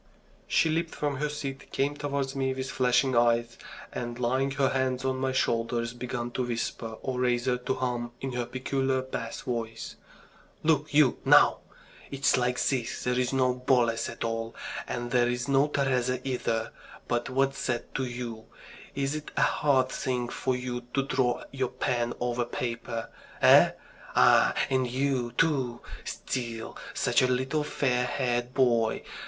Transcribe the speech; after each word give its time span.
She 0.47 0.67
leaped 0.71 0.95
from 0.95 1.17
her 1.17 1.29
seat, 1.29 1.71
came 1.71 1.95
towards 1.95 2.35
me 2.35 2.55
with 2.55 2.71
flashing 2.71 3.15
eyes, 3.15 3.55
and 3.93 4.17
laying 4.17 4.49
her 4.53 4.69
hands 4.69 5.05
on 5.05 5.17
my 5.17 5.31
shoulders, 5.31 5.93
began 5.93 6.31
to 6.31 6.43
whisper, 6.47 6.95
or 7.03 7.19
rather 7.19 7.55
to 7.59 7.73
hum 7.75 8.11
in 8.19 8.31
her 8.31 8.47
peculiar 8.47 9.03
bass 9.03 9.41
voice: 9.41 9.97
"Look 10.63 10.91
you, 10.91 11.19
now! 11.23 11.59
It's 12.09 12.35
like 12.35 12.59
this. 12.63 13.03
There's 13.03 13.31
no 13.31 13.53
Boles 13.53 14.09
at 14.09 14.23
all, 14.23 14.55
and 14.87 15.11
there's 15.11 15.47
no 15.47 15.67
Teresa 15.67 16.19
either. 16.27 16.71
But 17.07 17.29
what's 17.29 17.67
that 17.67 17.93
to 17.93 18.03
you? 18.05 18.45
Is 18.95 19.13
it 19.13 19.29
a 19.37 19.41
hard 19.43 19.89
thing 19.89 20.29
for 20.29 20.55
you 20.55 20.81
to 20.95 21.03
draw 21.03 21.43
your 21.51 21.69
pen 21.69 22.15
over 22.19 22.43
paper? 22.45 23.11
Eh? 23.39 23.73
Ah, 24.15 24.55
and 24.67 24.87
you, 24.89 25.33
too! 25.33 25.81
Still 26.03 26.75
such 26.95 27.21
a 27.21 27.27
little 27.27 27.63
fair 27.63 28.07
haired 28.07 28.55
boy! 28.55 29.03